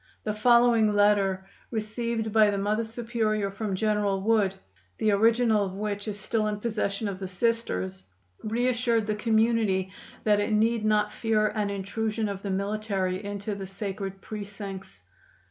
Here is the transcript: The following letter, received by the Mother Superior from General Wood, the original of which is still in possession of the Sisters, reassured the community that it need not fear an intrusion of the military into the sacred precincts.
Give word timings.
The 0.23 0.33
following 0.33 0.95
letter, 0.95 1.47
received 1.69 2.33
by 2.33 2.49
the 2.49 2.57
Mother 2.57 2.83
Superior 2.83 3.51
from 3.51 3.75
General 3.75 4.19
Wood, 4.19 4.55
the 4.97 5.11
original 5.11 5.63
of 5.63 5.75
which 5.75 6.07
is 6.07 6.19
still 6.19 6.47
in 6.47 6.59
possession 6.59 7.07
of 7.07 7.19
the 7.19 7.27
Sisters, 7.27 8.01
reassured 8.43 9.05
the 9.05 9.13
community 9.13 9.91
that 10.23 10.39
it 10.39 10.51
need 10.53 10.83
not 10.83 11.13
fear 11.13 11.49
an 11.49 11.69
intrusion 11.69 12.27
of 12.29 12.41
the 12.41 12.49
military 12.49 13.23
into 13.23 13.53
the 13.53 13.67
sacred 13.67 14.21
precincts. 14.21 15.03